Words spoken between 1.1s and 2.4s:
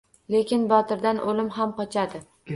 o`lim ham qochadi